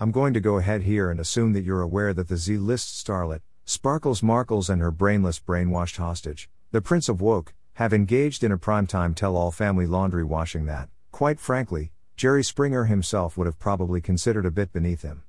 [0.00, 3.06] I'm going to go ahead here and assume that you're aware that the Z list
[3.06, 8.50] starlet, Sparkles Markles, and her brainless, brainwashed hostage, the Prince of Woke, have engaged in
[8.50, 13.60] a primetime tell all family laundry washing that, quite frankly, Jerry Springer himself would have
[13.60, 15.22] probably considered a bit beneath him.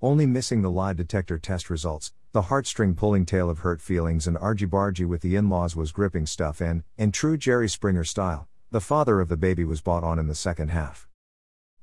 [0.00, 4.38] Only missing the lie detector test results, the heartstring pulling tale of hurt feelings and
[4.38, 8.46] argy bargy with the in laws was gripping stuff, and, in true Jerry Springer style,
[8.70, 11.08] the father of the baby was bought on in the second half.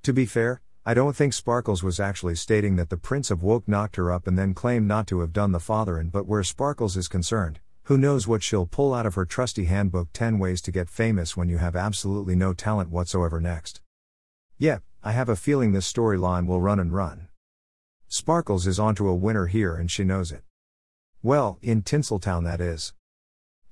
[0.04, 3.68] To be fair, I don't think Sparkles was actually stating that the Prince of Woke
[3.68, 6.42] knocked her up and then claimed not to have done the father and but where
[6.44, 10.62] Sparkles is concerned, who knows what she'll pull out of her trusty handbook 10 ways
[10.62, 13.82] to get famous when you have absolutely no talent whatsoever next.
[14.60, 17.28] Yep, I have a feeling this storyline will run and run.
[18.08, 20.44] Sparkles is onto a winner here and she knows it.
[21.22, 22.94] Well, in Tinseltown that is.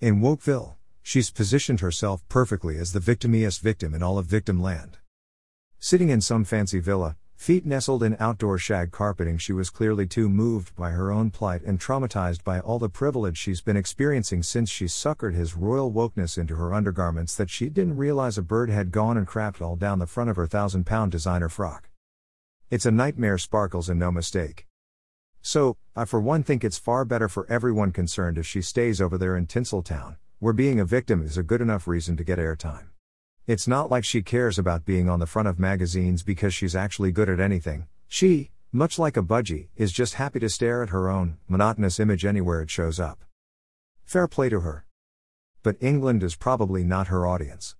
[0.01, 4.97] In Wokeville, she's positioned herself perfectly as the victimiest victim in all of victim land.
[5.85, 10.27] Sitting in some fancy villa, feet nestled in outdoor shag carpeting, she was clearly too
[10.27, 14.67] moved by her own plight and traumatized by all the privilege she's been experiencing since
[14.67, 18.91] she suckered his royal wokeness into her undergarments that she didn't realize a bird had
[18.91, 21.91] gone and crapped all down the front of her thousand pound designer frock.
[22.71, 24.65] It's a nightmare, sparkles, and no mistake.
[25.43, 29.19] So, I for one think it's far better for everyone concerned if she stays over
[29.19, 32.87] there in Tinseltown, where being a victim is a good enough reason to get airtime.
[33.47, 37.11] It's not like she cares about being on the front of magazines because she's actually
[37.11, 37.85] good at anything.
[38.07, 42.25] She, much like a budgie, is just happy to stare at her own, monotonous image
[42.25, 43.23] anywhere it shows up.
[44.03, 44.87] Fair play to her.
[45.61, 47.75] But England is probably not her audience.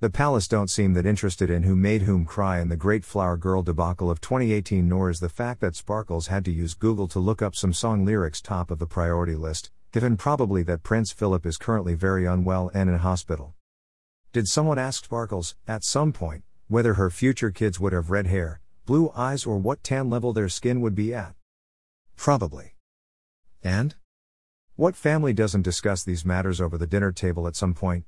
[0.00, 3.38] The palace don't seem that interested in who made whom cry in the Great Flower
[3.38, 7.18] Girl debacle of 2018, nor is the fact that Sparkles had to use Google to
[7.18, 11.46] look up some song lyrics top of the priority list, given probably that Prince Philip
[11.46, 13.54] is currently very unwell and in hospital.
[14.32, 18.60] Did someone ask Sparkles, at some point, whether her future kids would have red hair,
[18.86, 21.34] blue eyes, or what tan level their skin would be at?
[22.16, 22.74] Probably.
[23.62, 23.94] And?
[24.74, 28.06] What family doesn't discuss these matters over the dinner table at some point?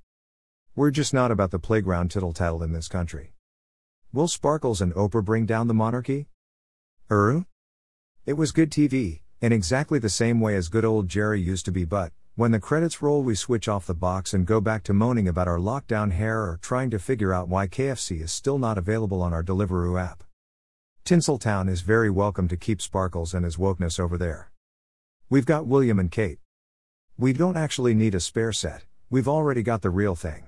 [0.74, 3.34] We're just not about the playground tittle tattle in this country.
[4.10, 6.28] Will Sparkles and Oprah bring down the monarchy?
[7.10, 7.44] Er?
[8.24, 11.70] It was good TV, in exactly the same way as good old Jerry used to
[11.70, 14.92] be, but, when the credits roll, we switch off the box and go back to
[14.92, 18.76] moaning about our lockdown hair or trying to figure out why KFC is still not
[18.76, 20.24] available on our Deliveroo app.
[21.04, 24.50] Tinseltown is very welcome to keep Sparkles and his wokeness over there.
[25.30, 26.40] We've got William and Kate.
[27.16, 30.46] We don't actually need a spare set, we've already got the real thing.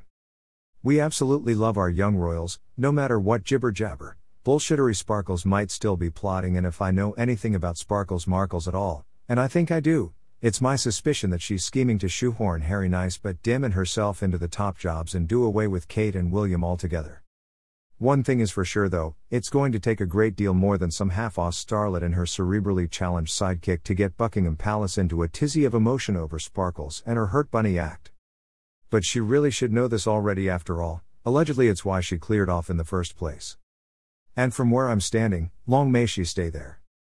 [0.83, 5.97] We absolutely love our young royals, no matter what jibber jabber, bullshittery Sparkles might still
[5.97, 9.71] be plotting, and if I know anything about Sparkles Markles at all, and I think
[9.71, 13.73] I do, it's my suspicion that she's scheming to shoehorn Harry Nice but Dim and
[13.73, 17.23] herself into the top jobs and do away with Kate and William altogether.
[17.97, 20.91] One thing is for sure though, it's going to take a great deal more than
[20.91, 25.65] some half-ass starlet and her cerebrally challenged sidekick to get Buckingham Palace into a tizzy
[25.65, 28.13] of emotion over Sparkles and her Hurt Bunny act.
[28.91, 32.69] But she really should know this already after all, allegedly it's why she cleared off
[32.69, 33.57] in the first place.
[34.37, 36.81] And from where I'm standing, long may she stay there.